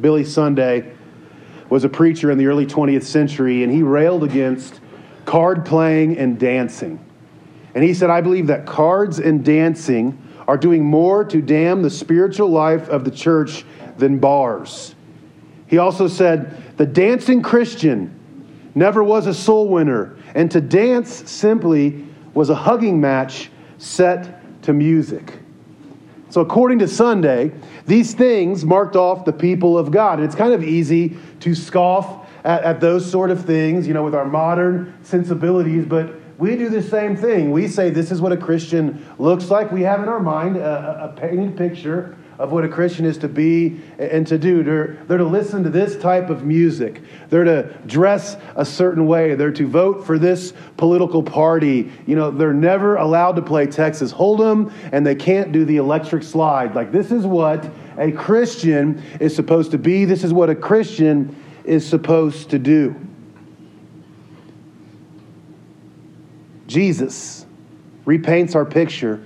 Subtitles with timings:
[0.00, 0.92] Billy Sunday
[1.68, 4.80] was a preacher in the early 20th century, and he railed against
[5.24, 6.98] card playing and dancing.
[7.74, 11.90] And he said, I believe that cards and dancing are doing more to damn the
[11.90, 13.64] spiritual life of the church
[13.98, 14.94] than bars.
[15.66, 18.18] He also said, The dancing Christian
[18.74, 24.72] never was a soul winner, and to dance simply was a hugging match set to
[24.72, 25.40] music.
[26.36, 27.50] So, according to Sunday,
[27.86, 30.18] these things marked off the people of God.
[30.18, 34.02] And it's kind of easy to scoff at, at, those sort of things, you know,
[34.02, 37.52] with our modern sensibilities, but we do the same thing.
[37.52, 39.72] We say this is what a Christian looks like.
[39.72, 43.28] We have in our mind a, a painted picture of what a Christian is to
[43.28, 44.62] be and to do.
[44.62, 47.02] They're, they're to listen to this type of music.
[47.30, 49.34] They're to dress a certain way.
[49.34, 51.90] They're to vote for this political party.
[52.06, 56.22] You know, they're never allowed to play Texas Hold'em and they can't do the electric
[56.22, 56.74] slide.
[56.74, 60.04] Like, this is what a Christian is supposed to be.
[60.04, 62.94] This is what a Christian is supposed to do.
[66.66, 67.46] Jesus
[68.04, 69.22] repaints our picture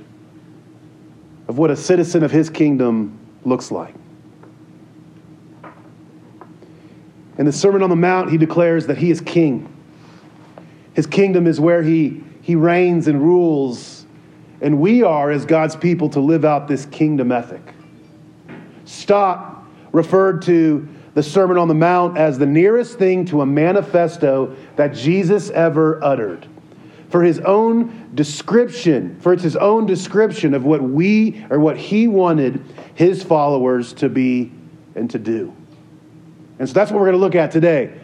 [1.51, 3.93] of what a citizen of his kingdom looks like.
[7.39, 9.69] In the Sermon on the Mount, he declares that he is king.
[10.95, 14.07] His kingdom is where he, he reigns and rules,
[14.61, 17.75] and we are, as God's people, to live out this kingdom ethic.
[18.85, 24.55] Stott referred to the Sermon on the Mount as the nearest thing to a manifesto
[24.77, 26.47] that Jesus ever uttered
[27.09, 32.09] for his own description, for it's his own description of what we or what he
[32.09, 32.63] wanted
[32.95, 34.53] his followers to be
[34.95, 35.55] and to do.
[36.59, 37.99] And so that's what we're going to look at today.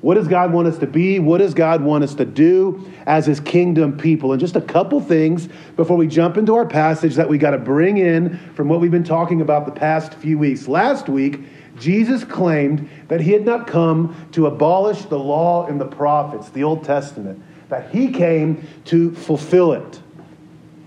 [0.00, 1.18] What does God want us to be?
[1.18, 4.32] What does God want us to do as his kingdom people?
[4.32, 7.58] And just a couple things before we jump into our passage that we got to
[7.58, 10.68] bring in from what we've been talking about the past few weeks.
[10.68, 11.40] Last week,
[11.78, 16.64] Jesus claimed that he had not come to abolish the law and the prophets, the
[16.64, 20.02] Old Testament that he came to fulfill it.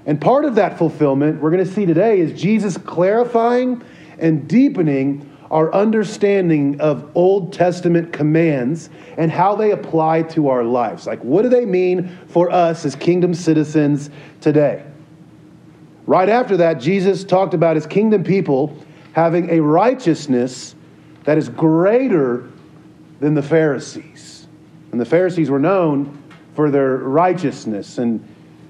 [0.06, 3.82] And part of that fulfillment we're going to see today is Jesus clarifying
[4.20, 11.06] and deepening our understanding of Old Testament commands and how they apply to our lives.
[11.06, 14.10] Like, what do they mean for us as kingdom citizens
[14.42, 14.84] today?
[16.06, 18.76] Right after that, Jesus talked about his kingdom people
[19.14, 20.76] having a righteousness
[21.24, 22.50] that is greater
[23.20, 24.48] than the Pharisees.
[24.92, 26.23] And the Pharisees were known
[26.56, 27.98] for their righteousness.
[27.98, 28.26] And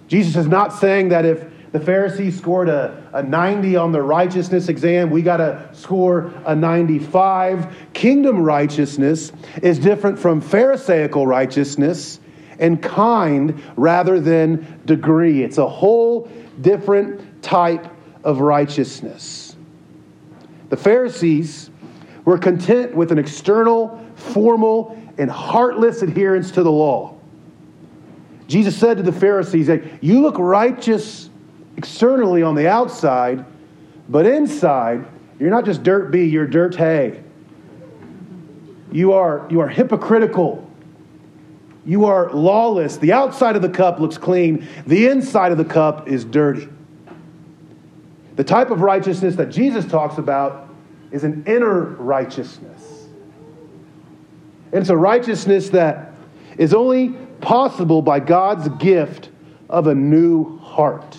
[0.07, 4.69] Jesus is not saying that if the Pharisees scored a, a 90 on the righteousness
[4.69, 7.75] exam, we got to score a 95.
[7.93, 12.19] Kingdom righteousness is different from Pharisaical righteousness
[12.59, 15.43] and kind rather than degree.
[15.43, 16.29] It's a whole
[16.61, 17.87] different type
[18.23, 19.55] of righteousness.
[20.69, 21.71] The Pharisees
[22.25, 27.15] were content with an external, formal, and heartless adherence to the law.
[28.47, 29.69] Jesus said to the Pharisees
[30.01, 31.29] you look righteous
[31.77, 33.45] externally on the outside,
[34.09, 35.05] but inside,
[35.39, 37.23] you're not just dirt B, you're dirt hay.
[38.91, 40.69] You are, you are hypocritical.
[41.85, 42.97] You are lawless.
[42.97, 46.69] The outside of the cup looks clean, the inside of the cup is dirty.
[48.35, 50.69] The type of righteousness that Jesus talks about
[51.11, 53.07] is an inner righteousness.
[54.71, 56.13] And it's a righteousness that
[56.57, 59.29] is only possible by God's gift
[59.69, 61.17] of a new heart.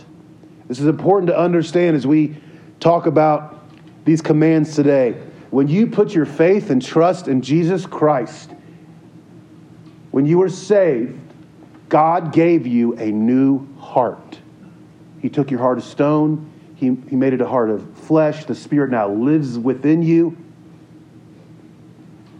[0.66, 2.36] This is important to understand as we
[2.80, 3.62] talk about
[4.04, 5.12] these commands today.
[5.50, 8.50] When you put your faith and trust in Jesus Christ,
[10.10, 11.20] when you were saved,
[11.88, 14.38] God gave you a new heart.
[15.20, 18.46] He took your heart of stone, He, he made it a heart of flesh.
[18.46, 20.36] The Spirit now lives within you.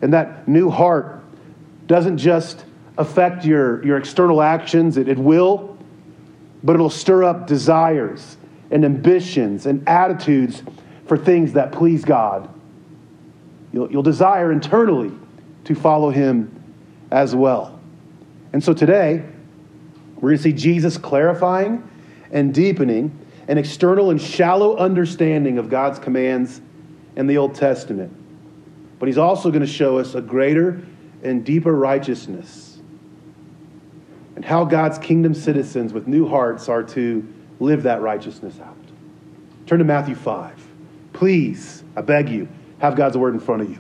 [0.00, 1.22] And that new heart
[1.86, 2.64] doesn't just
[2.96, 4.96] affect your, your external actions.
[4.96, 5.76] It, it will,
[6.62, 8.36] but it'll stir up desires
[8.70, 10.62] and ambitions and attitudes
[11.06, 12.48] for things that please God.
[13.72, 15.12] You'll, you'll desire internally
[15.64, 16.62] to follow Him
[17.10, 17.78] as well.
[18.52, 19.24] And so today,
[20.16, 21.88] we're going to see Jesus clarifying
[22.30, 23.18] and deepening
[23.48, 26.60] an external and shallow understanding of God's commands
[27.16, 28.12] in the Old Testament.
[28.98, 30.80] But He's also going to show us a greater
[31.22, 32.63] and deeper righteousness
[34.36, 37.26] and how God's kingdom citizens with new hearts are to
[37.60, 38.76] live that righteousness out.
[39.66, 40.68] Turn to Matthew 5.
[41.12, 42.48] Please, I beg you,
[42.78, 43.78] have God's word in front of you.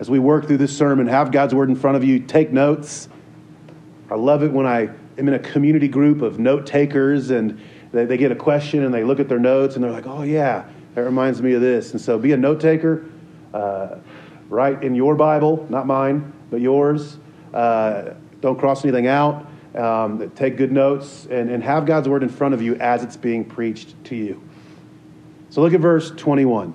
[0.00, 2.20] As we work through this sermon, have God's word in front of you.
[2.20, 3.08] Take notes.
[4.10, 7.60] I love it when I am in a community group of note takers and
[7.92, 10.22] they, they get a question and they look at their notes and they're like, oh,
[10.22, 11.92] yeah, that reminds me of this.
[11.92, 13.06] And so be a note taker.
[13.54, 13.96] uh,
[14.48, 17.18] write in your Bible, not mine, but yours.
[17.52, 19.46] Uh, don't cross anything out.
[19.74, 23.16] Um, take good notes and, and have God's word in front of you as it's
[23.16, 24.42] being preached to you.
[25.50, 26.74] So look at verse 21.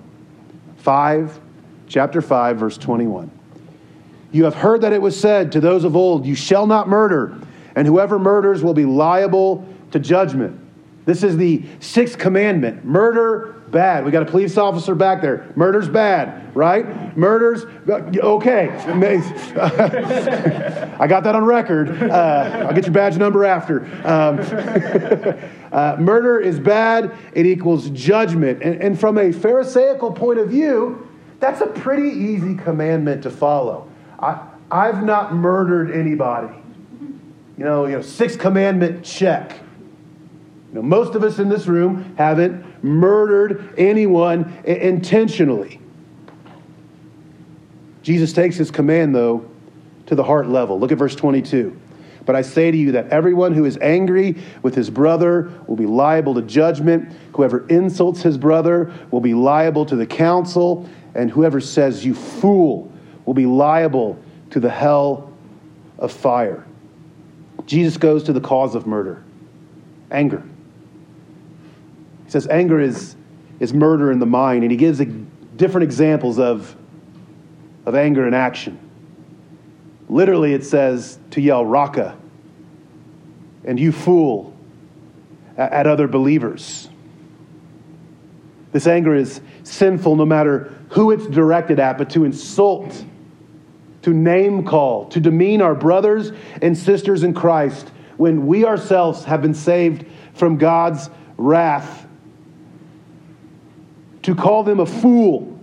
[0.77, 1.39] 5,
[1.87, 3.31] chapter 5, verse 21.
[4.31, 7.39] You have heard that it was said to those of old, You shall not murder,
[7.75, 10.59] and whoever murders will be liable to judgment.
[11.05, 14.05] This is the sixth commandment murder, bad.
[14.05, 15.51] We got a police officer back there.
[15.57, 17.17] Murder's bad, right?
[17.17, 18.69] Murder's okay.
[20.99, 21.89] I got that on record.
[21.89, 23.83] Uh, I'll get your badge number after.
[24.07, 24.39] Um,
[25.73, 28.63] uh, murder is bad, it equals judgment.
[28.63, 31.09] And, and from a Pharisaical point of view,
[31.41, 33.89] that's a pretty easy commandment to follow.
[34.19, 36.55] I, I've not murdered anybody.
[37.57, 39.59] You know, you know, sixth commandment check.
[40.73, 45.79] Know, most of us in this room haven't murdered anyone intentionally.
[48.01, 49.49] Jesus takes his command, though,
[50.07, 50.79] to the heart level.
[50.79, 51.79] Look at verse 22.
[52.25, 55.85] But I say to you that everyone who is angry with his brother will be
[55.85, 57.13] liable to judgment.
[57.33, 60.89] Whoever insults his brother will be liable to the council.
[61.13, 62.91] And whoever says, You fool,
[63.25, 64.17] will be liable
[64.51, 65.31] to the hell
[65.99, 66.65] of fire.
[67.65, 69.23] Jesus goes to the cause of murder
[70.11, 70.43] anger.
[72.33, 73.15] Says anger is,
[73.59, 74.99] is murder in the mind, and he gives
[75.55, 76.75] different examples of,
[77.85, 78.79] of anger in action.
[80.09, 82.17] Literally, it says to yell, Raca,
[83.63, 84.51] and you fool
[85.57, 86.89] at, at other believers.
[88.71, 93.05] This anger is sinful no matter who it's directed at, but to insult
[94.01, 96.31] to name call, to demean our brothers
[96.63, 102.02] and sisters in Christ when we ourselves have been saved from God's wrath.
[104.23, 105.59] To call them a fool,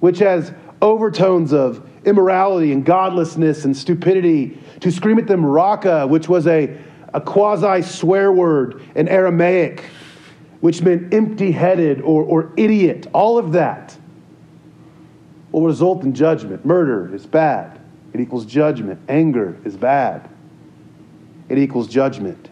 [0.00, 4.58] which has overtones of immorality and godlessness and stupidity.
[4.80, 6.76] To scream at them raca, which was a,
[7.14, 9.84] a quasi swear word in Aramaic,
[10.60, 13.06] which meant empty headed or, or idiot.
[13.12, 13.96] All of that
[15.52, 16.64] will result in judgment.
[16.64, 17.80] Murder is bad,
[18.12, 19.00] it equals judgment.
[19.08, 20.28] Anger is bad,
[21.48, 22.50] it equals judgment.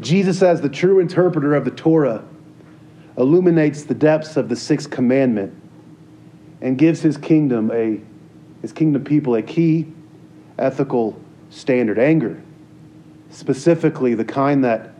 [0.00, 2.24] Jesus, as the true interpreter of the Torah,
[3.16, 5.54] illuminates the depths of the sixth commandment
[6.60, 8.00] and gives his kingdom a
[8.62, 9.86] his kingdom people a key
[10.58, 11.20] ethical
[11.50, 12.40] standard anger
[13.30, 14.94] specifically the kind that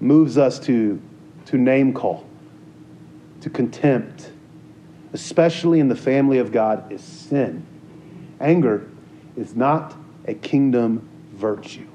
[0.00, 1.00] moves us to
[1.46, 2.24] to name call
[3.40, 4.30] to contempt
[5.12, 7.64] especially in the family of God, is sin.
[8.40, 8.88] Anger
[9.36, 11.86] is not a kingdom virtue.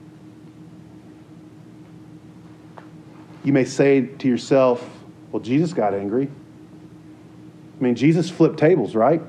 [3.43, 4.92] You may say to yourself,
[5.33, 6.29] well, Jesus got angry.
[7.79, 9.19] I mean, Jesus flipped tables, right?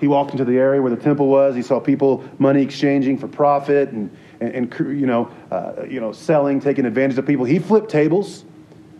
[0.00, 1.54] He walked into the area where the temple was.
[1.54, 4.10] He saw people money exchanging for profit and,
[4.40, 7.44] and, and you, know, uh, you know, selling, taking advantage of people.
[7.44, 8.46] He flipped tables.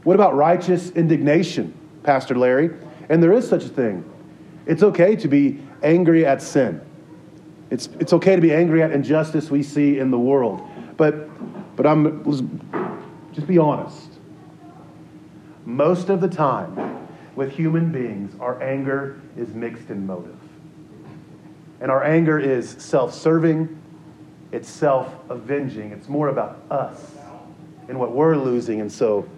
[0.04, 1.72] What about righteous indignation?
[2.02, 2.68] Pastor Larry.
[3.08, 4.04] And there is such a thing.
[4.66, 6.82] It's okay to be angry at sin.
[7.70, 10.60] It's, it's okay to be angry at injustice we see in the world.
[10.98, 12.22] But, but I'm,
[13.32, 14.09] just be honest.
[15.64, 20.38] Most of the time, with human beings, our anger is mixed in motive.
[21.80, 23.80] And our anger is self serving,
[24.52, 27.14] it's self avenging, it's more about us
[27.88, 29.28] and what we're losing, and so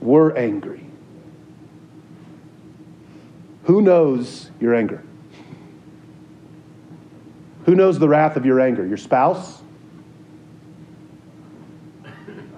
[0.00, 0.84] we're angry.
[3.64, 5.02] Who knows your anger?
[7.66, 8.86] Who knows the wrath of your anger?
[8.86, 9.62] Your spouse?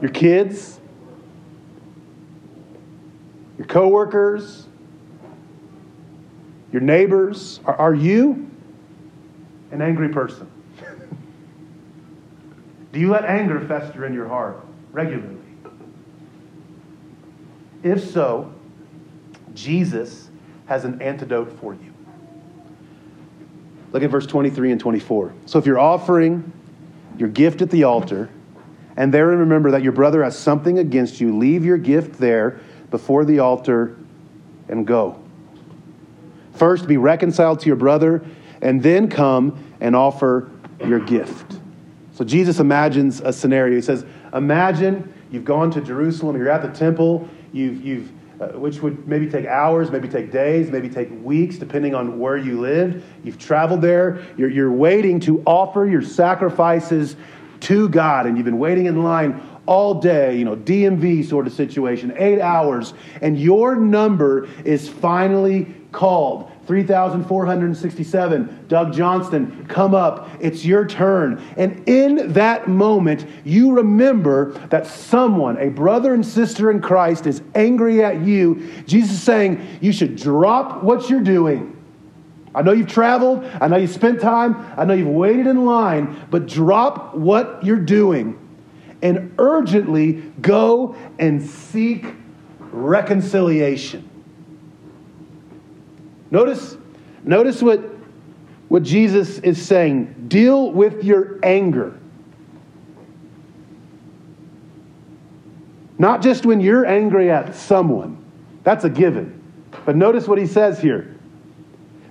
[0.01, 0.80] Your kids?
[3.61, 4.67] Your coworkers?
[6.73, 7.61] Your neighbors?
[7.67, 8.51] Are, are you
[9.71, 10.51] an angry person?
[12.91, 15.37] Do you let anger fester in your heart regularly?
[17.83, 18.51] If so,
[19.53, 20.31] Jesus
[20.65, 21.93] has an antidote for you.
[23.93, 25.35] Look at verse 23 and 24.
[25.45, 26.51] So if you're offering
[27.19, 28.31] your gift at the altar,
[28.97, 32.59] and there remember that your brother has something against you, leave your gift there
[32.91, 33.97] before the altar
[34.69, 35.21] and go.
[36.55, 38.25] First, be reconciled to your brother,
[38.61, 40.51] and then come and offer
[40.85, 41.59] your gift.
[42.13, 43.77] So Jesus imagines a scenario.
[43.77, 44.05] He says,
[44.35, 49.29] Imagine you've gone to Jerusalem, you're at the temple, you've, you've uh, which would maybe
[49.29, 53.03] take hours, maybe take days, maybe take weeks, depending on where you lived.
[53.23, 57.17] You've traveled there, you're, you're waiting to offer your sacrifices
[57.61, 61.53] to God, and you've been waiting in line all day, you know, DMV sort of
[61.53, 66.51] situation, eight hours, and your number is finally called.
[66.67, 68.65] 3,467.
[68.69, 70.29] Doug Johnston, come up.
[70.41, 71.41] It's your turn.
[71.57, 77.43] And in that moment, you remember that someone, a brother and sister in Christ, is
[77.55, 78.69] angry at you.
[78.87, 81.77] Jesus is saying you should drop what you're doing.
[82.57, 83.45] I know you've traveled.
[83.61, 84.57] I know you spent time.
[84.77, 88.37] I know you've waited in line, but drop what you're doing
[89.03, 92.07] and urgently go and seek
[92.73, 94.09] reconciliation.
[96.31, 96.77] Notice,
[97.25, 97.81] notice what,
[98.69, 100.27] what Jesus is saying.
[100.29, 101.99] Deal with your anger.
[105.99, 108.25] Not just when you're angry at someone,
[108.63, 109.43] that's a given.
[109.85, 111.17] But notice what he says here.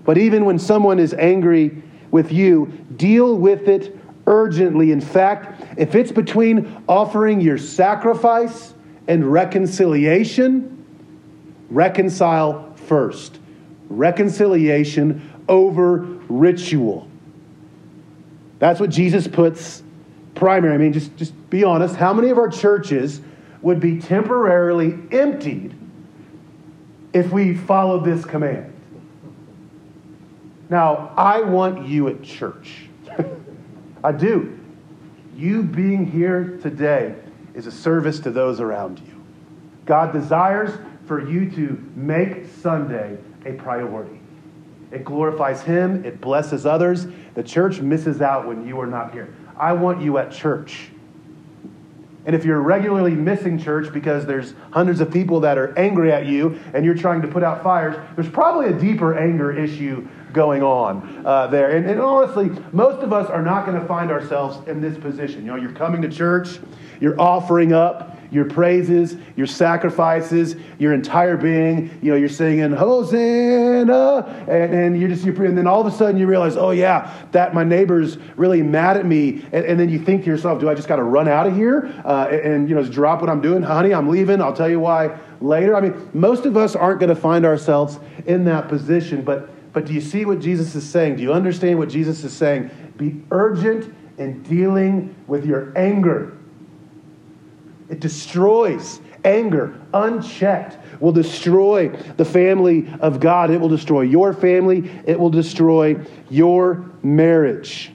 [0.03, 1.81] But even when someone is angry
[2.11, 2.65] with you,
[2.95, 3.98] deal with it
[4.29, 4.93] urgently.
[4.93, 8.73] In fact, if it's between offering your sacrifice
[9.07, 10.85] and reconciliation,
[11.69, 13.39] reconcile first
[13.89, 15.97] reconciliation over
[16.29, 17.07] ritual.
[18.59, 19.83] That's what Jesus puts
[20.35, 20.73] primary.
[20.73, 21.95] I mean, just, just be honest.
[21.95, 23.21] How many of our churches
[23.61, 25.75] would be temporarily emptied
[27.13, 28.73] if we followed this command?
[30.69, 32.88] Now, I want you at church.
[34.03, 34.57] I do.
[35.35, 37.15] You being here today
[37.53, 39.23] is a service to those around you.
[39.85, 40.71] God desires
[41.05, 44.19] for you to make Sunday a priority.
[44.91, 47.07] It glorifies Him, it blesses others.
[47.35, 49.33] The church misses out when you are not here.
[49.57, 50.89] I want you at church.
[52.25, 56.25] And if you're regularly missing church because there's hundreds of people that are angry at
[56.25, 60.63] you and you're trying to put out fires, there's probably a deeper anger issue going
[60.63, 61.75] on uh, there.
[61.75, 65.41] And, and honestly, most of us are not going to find ourselves in this position.
[65.41, 66.59] You know, you're coming to church,
[66.99, 71.89] you're offering up, your praises, your sacrifices, your entire being.
[72.01, 75.95] You know, you're singing Hosanna, and, and you're just, you're, and then all of a
[75.95, 79.89] sudden you realize, oh yeah, that my neighbor's really mad at me, and, and then
[79.89, 82.41] you think to yourself, do I just got to run out of here uh, and,
[82.41, 83.93] and you know just drop what I'm doing, honey?
[83.93, 84.41] I'm leaving.
[84.41, 85.75] I'll tell you why later.
[85.75, 89.85] I mean, most of us aren't going to find ourselves in that position, but but
[89.85, 91.17] do you see what Jesus is saying?
[91.17, 92.69] Do you understand what Jesus is saying?
[92.97, 96.37] Be urgent in dealing with your anger.
[97.89, 99.01] It destroys.
[99.25, 103.51] Anger, unchecked, will destroy the family of God.
[103.51, 104.89] It will destroy your family.
[105.05, 105.97] It will destroy
[106.29, 107.91] your marriage.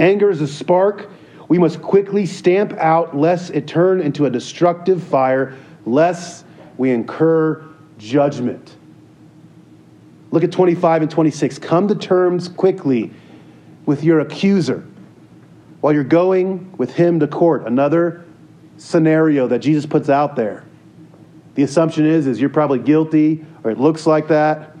[0.00, 1.08] Anger is a spark
[1.48, 6.44] we must quickly stamp out, lest it turn into a destructive fire, lest
[6.76, 7.64] we incur
[7.98, 8.75] judgment.
[10.30, 11.58] Look at 25 and 26.
[11.58, 13.12] Come to terms quickly
[13.84, 14.86] with your accuser
[15.80, 17.66] while you're going with him to court.
[17.66, 18.24] Another
[18.76, 20.64] scenario that Jesus puts out there.
[21.54, 24.76] The assumption is, is you're probably guilty, or it looks like that.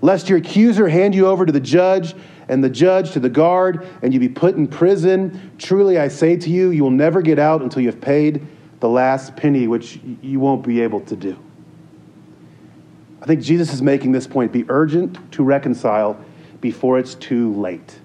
[0.00, 2.14] Lest your accuser hand you over to the judge,
[2.48, 5.52] and the judge to the guard, and you be put in prison.
[5.58, 8.46] Truly I say to you, you will never get out until you have paid
[8.80, 11.38] the last penny, which you won't be able to do.
[13.24, 16.22] I think Jesus is making this point be urgent to reconcile
[16.60, 17.98] before it's too late.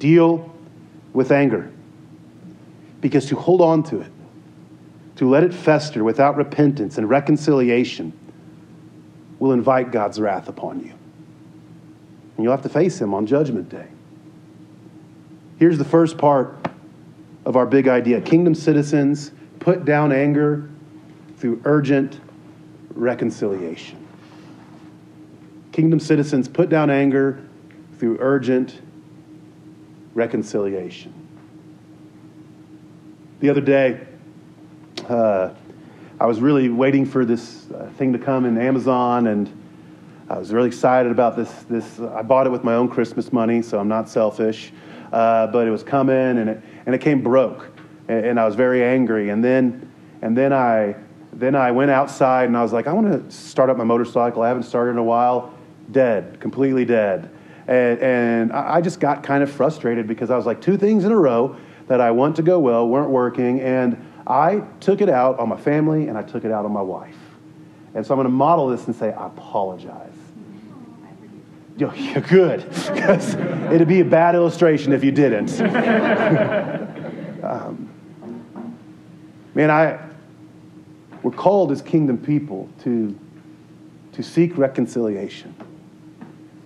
[0.00, 0.52] Deal
[1.12, 1.70] with anger
[3.00, 4.10] because to hold on to it,
[5.16, 8.12] to let it fester without repentance and reconciliation,
[9.38, 10.92] will invite God's wrath upon you.
[12.36, 13.86] And you'll have to face Him on Judgment Day.
[15.60, 16.56] Here's the first part
[17.44, 19.30] of our big idea Kingdom citizens
[19.60, 20.68] put down anger
[21.36, 22.18] through urgent
[22.94, 24.06] reconciliation.
[25.72, 27.42] Kingdom citizens put down anger
[27.98, 28.80] through urgent
[30.14, 31.12] reconciliation.
[33.40, 34.00] The other day,
[35.08, 35.50] uh,
[36.20, 39.50] I was really waiting for this uh, thing to come in Amazon, and
[40.30, 41.50] I was really excited about this.
[41.64, 44.72] This I bought it with my own Christmas money, so I'm not selfish.
[45.12, 47.68] Uh, but it was coming, and it and it came broke,
[48.08, 49.30] and, and I was very angry.
[49.30, 49.90] And then
[50.22, 50.94] and then I
[51.38, 54.42] then I went outside, and I was like, I want to start up my motorcycle.
[54.42, 55.54] I haven't started in a while.
[55.90, 57.30] Dead, completely dead.
[57.66, 61.12] And, and I just got kind of frustrated because I was like, two things in
[61.12, 61.56] a row
[61.88, 65.56] that I want to go well weren't working, and I took it out on my
[65.56, 67.16] family and I took it out on my wife.
[67.94, 70.10] And so I'm going to model this and say, I apologize.
[71.76, 72.68] You're good.
[72.68, 75.60] Because it'd be a bad illustration if you didn't.
[77.44, 77.90] um,
[79.54, 80.03] man, I,
[81.24, 83.18] we're called as kingdom people to,
[84.12, 85.54] to seek reconciliation,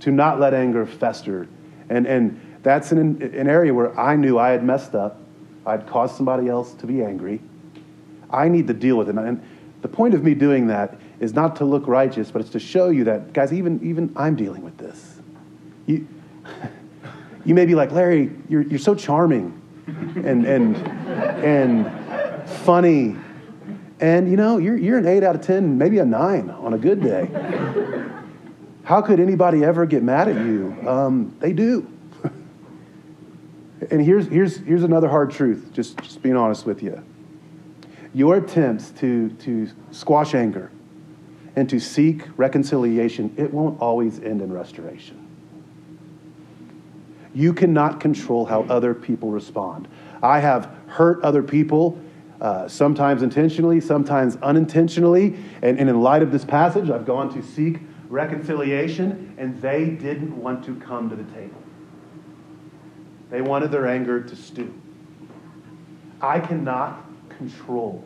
[0.00, 1.46] to not let anger fester.
[1.88, 5.20] And, and that's an, an area where I knew I had messed up.
[5.64, 7.40] I'd caused somebody else to be angry.
[8.30, 9.16] I need to deal with it.
[9.16, 9.40] And
[9.80, 12.90] the point of me doing that is not to look righteous, but it's to show
[12.90, 15.20] you that, guys, even, even I'm dealing with this.
[15.86, 16.06] You,
[17.44, 23.16] you may be like, Larry, you're, you're so charming and, and, and funny.
[24.00, 26.78] And, you know, you're, you're an 8 out of 10, maybe a 9 on a
[26.78, 27.28] good day.
[28.84, 30.74] How could anybody ever get mad at you?
[30.86, 31.90] Um, they do.
[33.90, 37.04] and here's, here's, here's another hard truth, just, just being honest with you.
[38.14, 40.70] Your attempts to, to squash anger
[41.56, 45.28] and to seek reconciliation, it won't always end in restoration.
[47.34, 49.88] You cannot control how other people respond.
[50.22, 52.00] I have hurt other people,
[52.40, 55.36] uh, sometimes intentionally, sometimes unintentionally.
[55.62, 60.36] And, and in light of this passage, I've gone to seek reconciliation, and they didn't
[60.36, 61.60] want to come to the table.
[63.30, 64.72] They wanted their anger to stew.
[66.20, 68.04] I cannot control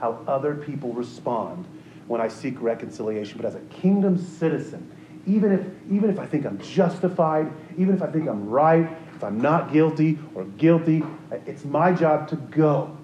[0.00, 1.66] how other people respond
[2.06, 4.90] when I seek reconciliation, but as a kingdom citizen,
[5.26, 9.22] even if, even if I think I'm justified, even if I think I'm right, if
[9.22, 11.04] I'm not guilty or guilty,
[11.46, 12.96] it's my job to go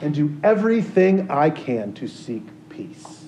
[0.00, 3.24] and do everything I can to seek peace.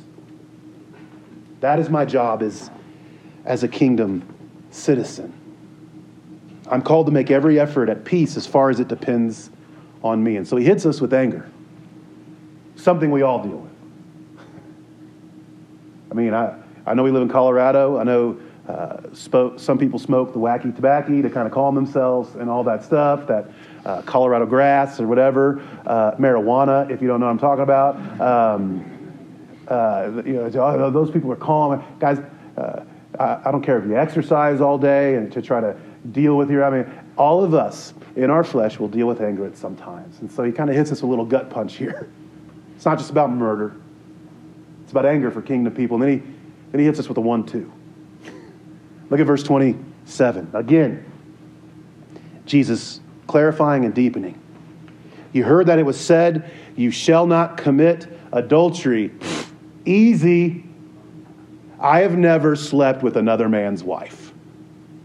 [1.61, 2.71] That is my job as,
[3.45, 4.23] as a kingdom
[4.71, 5.33] citizen.
[6.71, 9.51] I'm called to make every effort at peace as far as it depends
[10.03, 10.37] on me.
[10.37, 11.51] And so he hits us with anger,
[12.77, 13.73] something we all deal with.
[16.11, 16.55] I mean, I,
[16.87, 17.99] I know we live in Colorado.
[17.99, 22.35] I know uh, spoke, some people smoke the wacky tobacco to kind of calm themselves
[22.35, 23.51] and all that stuff, that
[23.85, 28.21] uh, Colorado grass or whatever, uh, marijuana, if you don't know what I'm talking about.
[28.21, 28.99] Um,
[29.69, 31.85] uh, you know, oh, those people are calm.
[31.99, 32.19] Guys,
[32.57, 32.85] uh,
[33.19, 35.77] I, I, don't care if you exercise all day and to try to
[36.13, 39.45] deal with your, I mean, all of us in our flesh will deal with anger
[39.45, 40.21] at some times.
[40.21, 42.09] And so he kind of hits us a little gut punch here.
[42.77, 43.75] It's not just about murder.
[44.85, 46.01] It's about anger for kingdom people.
[46.01, 46.35] And then he,
[46.71, 47.73] then he hits us with a one, two.
[49.11, 50.51] Look at verse 27.
[50.55, 51.05] Again,
[52.47, 54.41] Jesus clarifying and deepening.
[55.33, 59.13] You heard that it was said, You shall not commit adultery.
[59.85, 60.65] Easy.
[61.79, 64.33] I have never slept with another man's wife.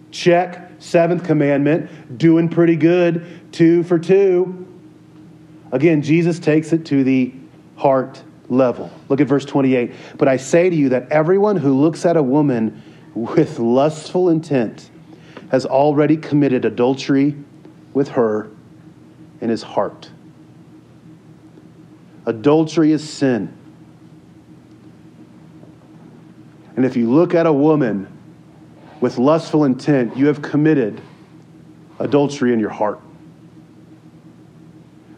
[0.10, 0.72] Check.
[0.80, 2.18] Seventh commandment.
[2.18, 3.52] Doing pretty good.
[3.52, 4.68] Two for two.
[5.72, 7.34] Again, Jesus takes it to the
[7.76, 8.92] heart level.
[9.10, 9.94] Look at verse 28.
[10.18, 12.82] But I say to you that everyone who looks at a woman
[13.14, 14.90] with lustful intent
[15.52, 17.36] has already committed adultery
[17.94, 18.50] with her
[19.42, 20.10] in his heart.
[22.26, 23.56] Adultery is sin.
[26.76, 28.08] And if you look at a woman
[29.02, 31.02] with lustful intent, you have committed
[32.00, 33.00] adultery in your heart.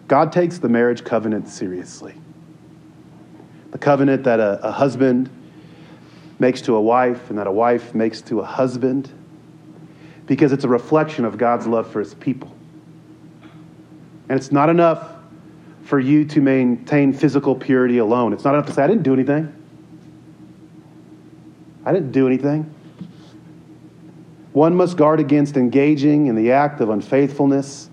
[0.08, 2.16] God takes the marriage covenant seriously.
[3.72, 5.30] The covenant that a, a husband
[6.40, 9.12] makes to a wife and that a wife makes to a husband
[10.26, 12.55] because it's a reflection of God's love for his people.
[14.30, 15.12] And it's not enough
[15.84, 18.34] for you to maintain physical purity alone.
[18.34, 19.54] It's not enough to say, I didn't do anything.
[21.86, 22.74] I didn't do anything.
[24.54, 27.90] One must guard against engaging in the act of unfaithfulness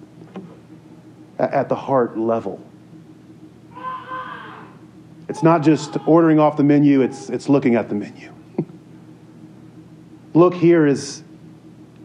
[1.39, 2.65] at the heart level.
[5.29, 8.33] It's not just ordering off the menu, it's, it's looking at the menu.
[10.35, 11.23] Look here is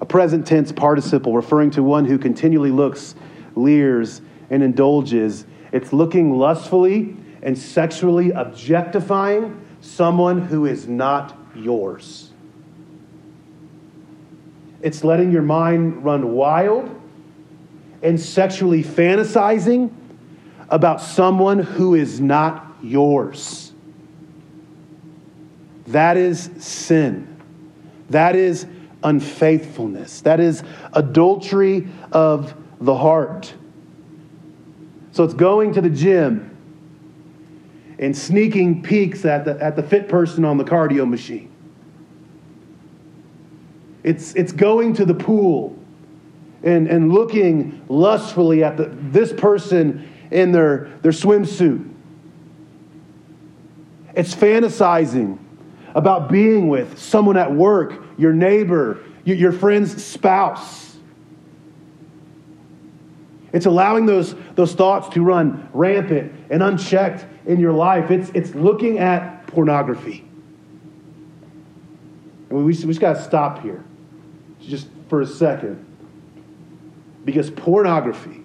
[0.02, 3.16] a present tense participle referring to one who continually looks,
[3.58, 5.46] leers, and indulges.
[5.72, 12.32] It's looking lustfully and sexually objectifying someone who is not yours.
[14.82, 16.90] It's letting your mind run wild
[18.02, 19.92] and sexually fantasizing
[20.70, 23.74] about someone who is not yours.
[25.88, 27.36] That is sin.
[28.10, 28.66] That is
[29.04, 30.22] unfaithfulness.
[30.22, 33.54] That is adultery of the heart.
[35.12, 36.56] So it's going to the gym
[38.00, 41.52] and sneaking peeks at the, at the fit person on the cardio machine.
[44.04, 45.78] It's, it's going to the pool
[46.64, 51.94] and, and looking lustfully at the, this person in their, their swimsuit
[54.18, 55.38] it's fantasizing
[55.94, 60.87] about being with someone at work, your neighbor, your friend's spouse.
[63.54, 68.12] It's allowing those, those thoughts to run rampant and unchecked in your life.
[68.12, 70.26] It's, it's looking at pornography.
[72.50, 73.84] And we, we just got to stop here
[74.62, 75.86] just for a second.
[77.24, 78.44] Because pornography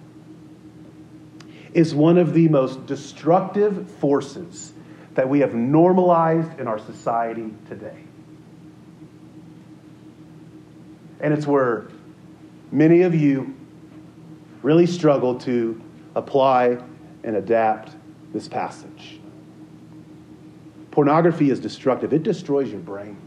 [1.73, 4.73] is one of the most destructive forces
[5.15, 8.03] that we have normalized in our society today.
[11.19, 11.87] And it's where
[12.71, 13.55] many of you
[14.63, 15.79] really struggle to
[16.15, 16.77] apply
[17.23, 17.95] and adapt
[18.33, 19.19] this passage.
[20.91, 23.17] Pornography is destructive, it destroys your brain.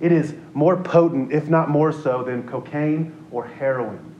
[0.00, 4.14] It is more potent, if not more so, than cocaine or heroin.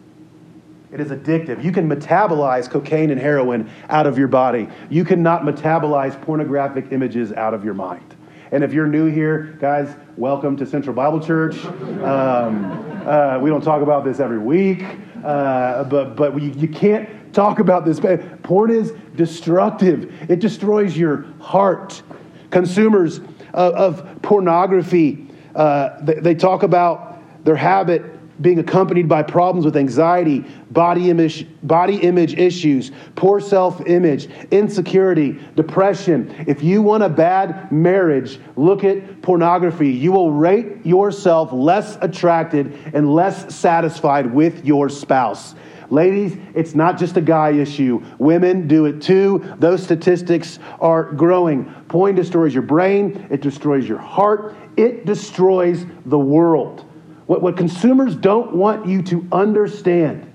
[0.90, 1.62] It is addictive.
[1.62, 4.68] You can metabolize cocaine and heroin out of your body.
[4.88, 8.14] You cannot metabolize pornographic images out of your mind.
[8.52, 11.62] And if you're new here, guys, welcome to Central Bible Church.
[11.64, 12.64] Um,
[13.06, 14.84] uh, we don't talk about this every week,
[15.24, 18.00] uh, but, but you, you can't talk about this.
[18.42, 22.02] Porn is destructive, it destroys your heart.
[22.50, 23.18] Consumers
[23.52, 29.76] of, of pornography, uh, they, they talk about their habit being accompanied by problems with
[29.76, 36.34] anxiety, body image, body image issues, poor self image, insecurity, depression.
[36.46, 39.90] If you want a bad marriage, look at pornography.
[39.90, 45.54] You will rate yourself less attracted and less satisfied with your spouse.
[45.90, 48.02] Ladies, it's not just a guy issue.
[48.18, 49.54] Women do it too.
[49.58, 51.72] Those statistics are growing.
[51.88, 56.85] Porn destroys your brain, it destroys your heart, it destroys the world.
[57.26, 60.32] What, what consumers don't want you to understand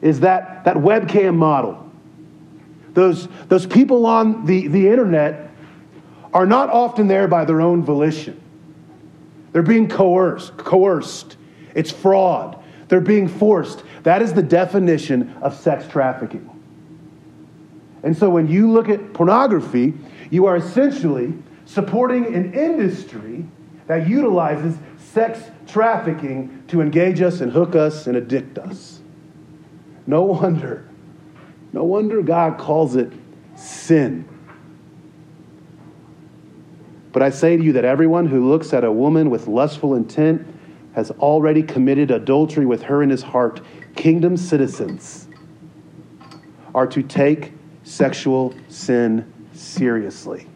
[0.00, 1.90] is that, that webcam model.
[2.92, 5.50] Those, those people on the, the internet
[6.34, 8.40] are not often there by their own volition.
[9.52, 11.36] They're being coerced, coerced.
[11.74, 12.62] It's fraud.
[12.88, 13.84] They're being forced.
[14.02, 16.48] That is the definition of sex trafficking.
[18.02, 19.94] And so when you look at pornography,
[20.30, 21.34] you are essentially
[21.64, 23.46] supporting an industry
[23.86, 24.76] that utilizes
[25.12, 29.00] sex trafficking to engage us and hook us and addict us.
[30.06, 30.88] No wonder,
[31.72, 33.12] no wonder God calls it
[33.54, 34.28] sin.
[37.12, 40.46] But I say to you that everyone who looks at a woman with lustful intent
[40.94, 43.60] has already committed adultery with her in his heart.
[43.94, 45.28] Kingdom citizens
[46.74, 50.46] are to take sexual sin seriously.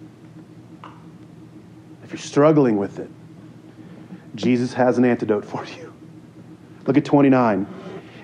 [2.03, 3.11] If you're struggling with it,
[4.37, 5.93] Jesus has an antidote for you.
[6.87, 7.67] Look at 29.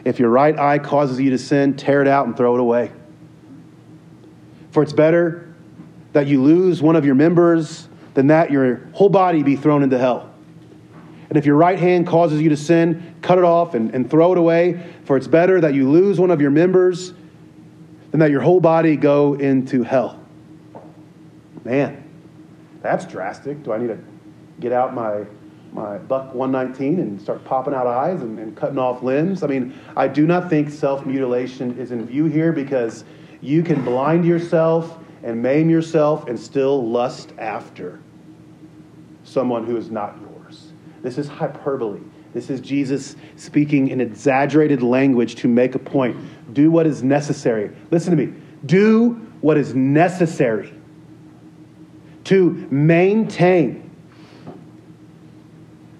[0.05, 2.92] If your right eye causes you to sin, tear it out and throw it away.
[4.70, 5.55] For it's better
[6.12, 9.98] that you lose one of your members than that your whole body be thrown into
[9.98, 10.33] hell.
[11.29, 14.33] And if your right hand causes you to sin, cut it off and, and throw
[14.33, 14.85] it away.
[15.05, 17.14] For it's better that you lose one of your members
[18.11, 20.20] than that your whole body go into hell.
[21.64, 22.05] Man,
[22.83, 23.62] that's drastic.
[23.62, 23.98] Do I need to
[24.61, 25.25] get out my
[25.72, 29.42] my buck 119 and start popping out eyes and, and cutting off limbs.
[29.42, 33.04] I mean, I do not think self mutilation is in view here because
[33.40, 38.00] you can blind yourself and maim yourself and still lust after
[39.24, 40.72] someone who is not yours.
[41.02, 42.00] This is hyperbole.
[42.35, 46.16] This is Jesus speaking in exaggerated language to make a point.
[46.54, 47.74] Do what is necessary.
[47.90, 48.35] Listen to me.
[48.66, 50.72] Do what is necessary
[52.24, 53.82] to maintain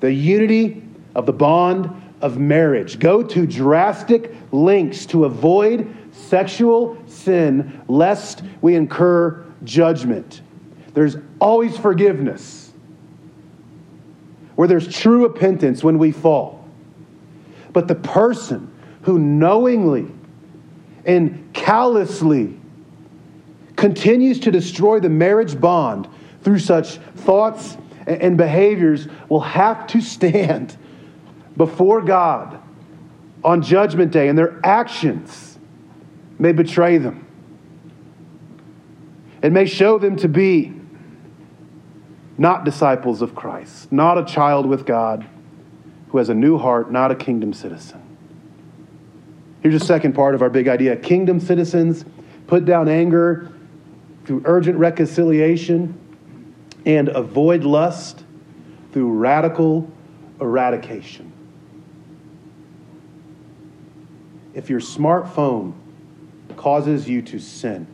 [0.03, 0.83] the unity
[1.15, 1.88] of the bond
[2.21, 2.99] of marriage.
[2.99, 10.43] Go to drastic lengths to avoid sexual sin, lest we incur judgment.
[10.93, 12.73] There's always forgiveness
[14.57, 16.69] where there's true repentance when we fall.
[17.73, 20.09] But the person who knowingly
[21.05, 22.59] and callously
[23.77, 26.09] continues to destroy the marriage bond
[26.43, 30.77] through such thoughts and behaviors will have to stand
[31.57, 32.61] before God
[33.45, 35.59] on Judgment Day, and their actions
[36.38, 37.27] may betray them.
[39.43, 40.73] It may show them to be
[42.38, 45.27] not disciples of Christ, not a child with God
[46.09, 48.01] who has a new heart, not a kingdom citizen.
[49.62, 52.05] Here's the second part of our big idea kingdom citizens
[52.47, 53.53] put down anger
[54.25, 55.99] through urgent reconciliation
[56.85, 58.25] and avoid lust
[58.92, 59.90] through radical
[60.40, 61.33] eradication.
[64.55, 65.75] If your smartphone
[66.57, 67.87] causes you to sin,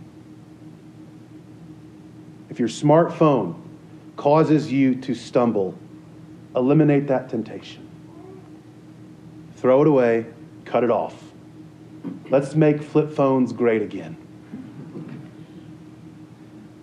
[2.51, 3.55] if your smartphone
[4.17, 5.79] causes you to stumble,
[6.57, 7.89] eliminate that temptation.
[9.57, 10.27] Throw it away,
[10.65, 11.23] cut it off.
[12.31, 14.17] Let's make flip phones great again.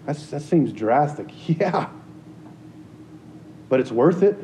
[0.06, 1.28] That's, that seems drastic.
[1.60, 1.90] Yeah.
[3.68, 4.38] But it's worth it.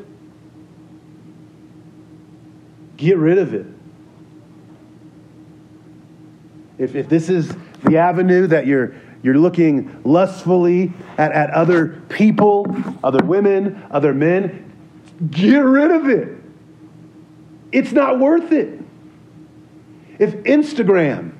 [2.96, 3.66] Get rid of it.
[6.82, 12.66] if, if this is the avenue that you're, you're looking lustfully at, at other people,
[13.04, 14.72] other women, other men,
[15.30, 16.38] get rid of it.
[17.70, 18.80] It's not worth it.
[20.18, 21.32] If Instagram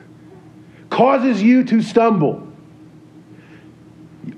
[0.90, 2.47] causes you to stumble,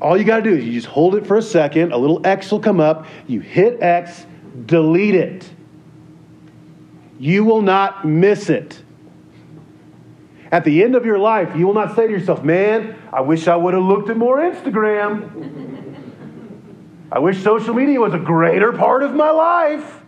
[0.00, 2.24] all you got to do is you just hold it for a second, a little
[2.26, 4.26] X will come up, you hit X,
[4.66, 5.48] delete it.
[7.18, 8.82] You will not miss it.
[10.52, 13.46] At the end of your life, you will not say to yourself, Man, I wish
[13.46, 15.60] I would have looked at more Instagram.
[17.12, 20.00] I wish social media was a greater part of my life.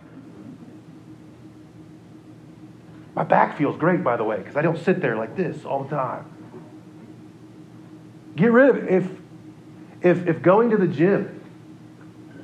[3.15, 5.83] My back feels great, by the way, because I don't sit there like this all
[5.83, 6.25] the time.
[8.35, 8.89] Get rid of it.
[8.89, 9.11] If,
[10.03, 11.41] if, if going to the gym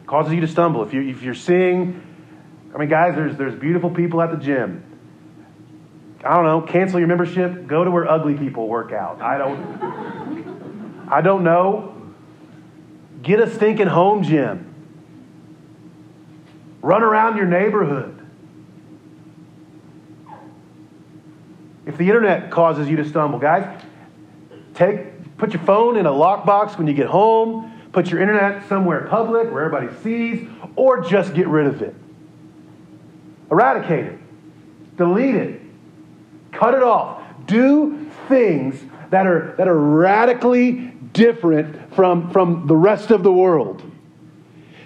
[0.07, 2.01] causes you to stumble, if, you, if you're seeing,
[2.73, 4.85] I mean, guys, there's, there's beautiful people at the gym.
[6.23, 9.21] I don't know, cancel your membership, go to where ugly people work out.
[9.21, 11.95] I don't, I don't know.
[13.21, 14.65] Get a stinking home gym.
[16.81, 18.15] Run around your neighborhood.
[21.85, 23.81] If the internet causes you to stumble, guys,
[24.75, 25.07] take,
[25.39, 29.51] put your phone in a lockbox when you get home, put your internet somewhere public
[29.51, 31.95] where everybody sees, or just get rid of it.
[33.49, 34.19] Eradicate it.
[34.97, 35.61] Delete it.
[36.51, 37.23] Cut it off.
[37.47, 40.73] Do things that are, that are radically
[41.13, 43.81] different from, from the rest of the world.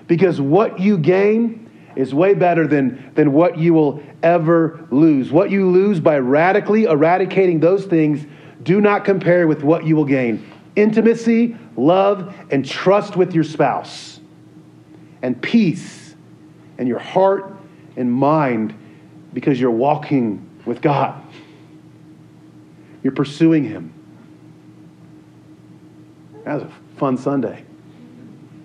[0.08, 5.32] Because what you gain is way better than, than what you will ever lose.
[5.32, 8.26] What you lose by radically eradicating those things
[8.64, 14.20] do not compare with what you will gain intimacy, love, and trust with your spouse,
[15.22, 16.16] and peace
[16.78, 17.54] and your heart
[17.96, 18.74] and mind
[19.34, 21.22] because you're walking with God.
[23.04, 23.94] You're pursuing Him.
[26.46, 27.64] That was a fun Sunday.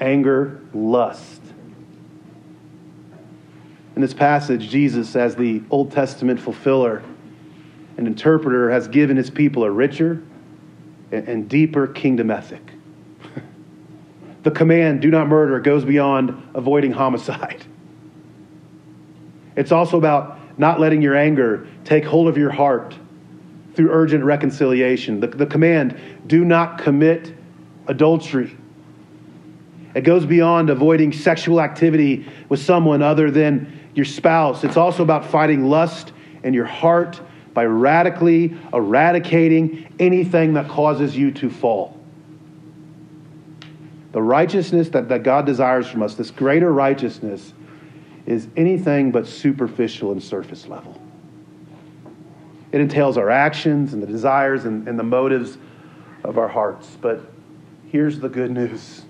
[0.00, 1.42] Anger, lust.
[3.96, 7.02] In this passage, Jesus, as the Old Testament fulfiller
[7.98, 10.22] and interpreter, has given his people a richer
[11.10, 12.62] and deeper kingdom ethic.
[14.44, 17.64] the command, do not murder, goes beyond avoiding homicide.
[19.56, 22.96] It's also about not letting your anger take hold of your heart
[23.74, 25.18] through urgent reconciliation.
[25.18, 27.34] The, the command, do not commit
[27.88, 28.56] adultery.
[29.94, 34.62] It goes beyond avoiding sexual activity with someone other than your spouse.
[34.62, 36.12] It's also about fighting lust
[36.44, 37.20] in your heart
[37.58, 41.98] by radically eradicating anything that causes you to fall.
[44.12, 47.52] The righteousness that, that God desires from us, this greater righteousness,
[48.26, 51.02] is anything but superficial and surface level.
[52.70, 55.58] It entails our actions and the desires and, and the motives
[56.22, 56.96] of our hearts.
[57.00, 57.28] But
[57.88, 59.02] here's the good news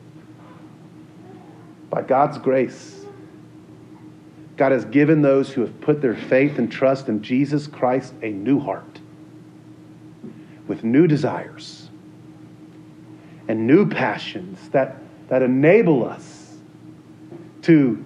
[1.90, 2.97] by God's grace,
[4.58, 8.30] God has given those who have put their faith and trust in Jesus Christ a
[8.30, 9.00] new heart
[10.66, 11.88] with new desires
[13.46, 14.96] and new passions that,
[15.28, 16.56] that enable us
[17.62, 18.04] to,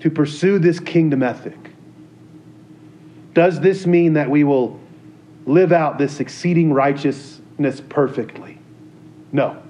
[0.00, 1.56] to pursue this kingdom ethic.
[3.32, 4.80] Does this mean that we will
[5.46, 8.58] live out this exceeding righteousness perfectly?
[9.30, 9.62] No.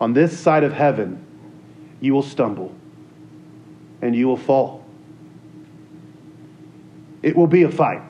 [0.00, 1.24] On this side of heaven,
[2.00, 2.74] you will stumble
[4.02, 4.84] and you will fall.
[7.22, 8.02] It will be a fight.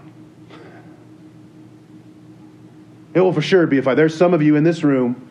[3.14, 3.94] It will for sure be a fight.
[3.94, 5.28] There's some of you in this room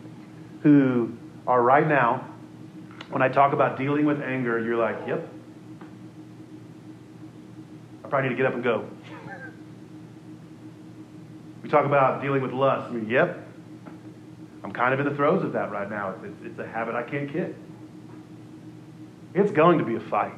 [0.61, 1.11] who
[1.47, 2.27] are right now,
[3.09, 5.27] when I talk about dealing with anger, you're like, yep.
[8.05, 8.87] I probably need to get up and go.
[11.63, 12.91] we talk about dealing with lust.
[12.91, 13.47] I mean, yep.
[14.63, 16.13] I'm kind of in the throes of that right now.
[16.23, 17.55] It's, it's a habit I can't kick.
[19.33, 20.33] It's going to be a fight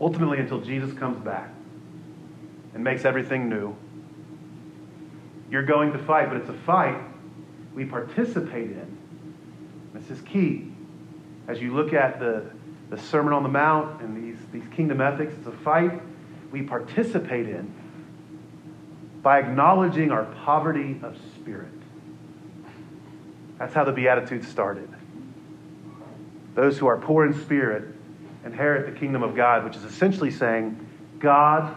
[0.00, 1.50] ultimately until Jesus comes back
[2.74, 3.74] and makes everything new.
[5.50, 7.00] You're going to fight, but it's a fight
[7.74, 8.98] we participate in.
[9.94, 10.72] This is key.
[11.48, 12.44] As you look at the,
[12.90, 16.00] the Sermon on the Mount and these, these kingdom ethics, it's a fight
[16.52, 17.72] we participate in
[19.22, 21.72] by acknowledging our poverty of spirit.
[23.58, 24.88] That's how the Beatitudes started.
[26.54, 27.94] Those who are poor in spirit
[28.44, 30.86] inherit the kingdom of God, which is essentially saying,
[31.18, 31.76] God,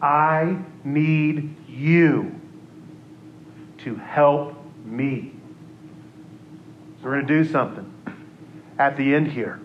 [0.00, 2.38] I need you
[3.78, 5.32] to help me.
[6.98, 7.94] So we're going to do something
[8.78, 9.60] at the end here.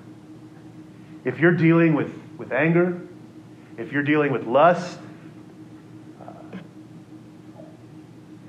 [1.23, 3.01] If you're dealing with, with anger,
[3.77, 4.99] if you're dealing with lust,
[6.21, 6.57] uh,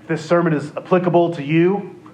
[0.00, 2.12] if this sermon is applicable to you,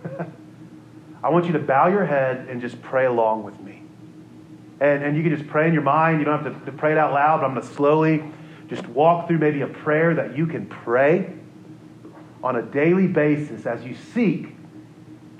[1.23, 3.83] I want you to bow your head and just pray along with me.
[4.81, 6.19] And, and you can just pray in your mind.
[6.19, 8.25] You don't have to, to pray it out loud, but I'm going to slowly
[8.69, 11.35] just walk through maybe a prayer that you can pray
[12.43, 14.55] on a daily basis as you seek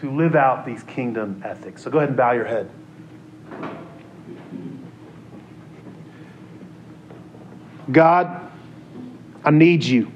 [0.01, 1.83] to live out these kingdom ethics.
[1.83, 2.71] So go ahead and bow your head.
[7.91, 8.51] God,
[9.45, 10.11] I need you.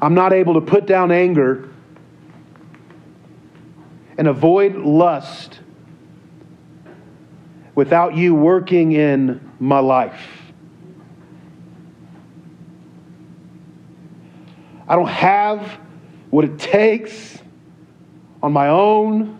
[0.00, 1.70] I'm not able to put down anger
[4.18, 5.60] and avoid lust
[7.74, 10.20] without you working in my life.
[14.86, 15.80] I don't have
[16.30, 17.38] what it takes
[18.42, 19.38] on my own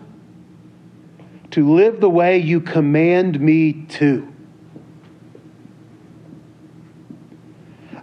[1.51, 4.27] to live the way you command me to.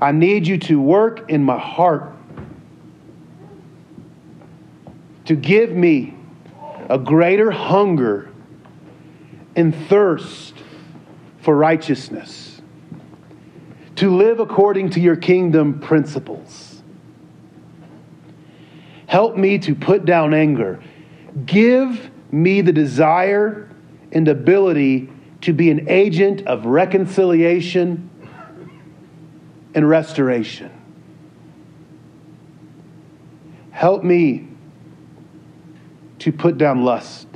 [0.01, 2.13] I need you to work in my heart
[5.27, 6.15] to give me
[6.89, 8.32] a greater hunger
[9.57, 10.55] and thirst
[11.41, 12.61] for righteousness,
[13.97, 16.83] to live according to your kingdom principles.
[19.07, 20.83] Help me to put down anger.
[21.45, 23.69] Give me the desire
[24.11, 25.11] and ability
[25.43, 28.09] to be an agent of reconciliation
[29.75, 30.71] and restoration.
[33.71, 34.49] Help me
[36.21, 37.27] to put down lust.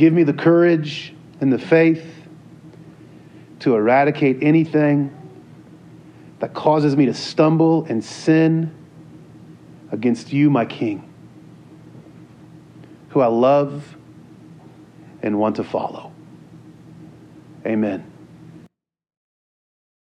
[0.00, 2.02] Give me the courage and the faith
[3.58, 5.14] to eradicate anything
[6.38, 8.74] that causes me to stumble and sin
[9.92, 11.06] against you, my King,
[13.10, 13.94] who I love
[15.22, 16.12] and want to follow.
[17.66, 18.09] Amen.